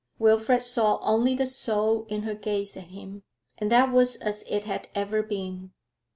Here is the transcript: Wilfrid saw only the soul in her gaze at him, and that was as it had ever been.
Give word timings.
Wilfrid 0.17 0.63
saw 0.63 0.97
only 1.03 1.35
the 1.35 1.45
soul 1.45 2.07
in 2.09 2.23
her 2.23 2.33
gaze 2.33 2.75
at 2.75 2.85
him, 2.85 3.21
and 3.59 3.71
that 3.71 3.91
was 3.91 4.15
as 4.15 4.43
it 4.49 4.63
had 4.65 4.87
ever 4.95 5.21
been. 5.21 5.73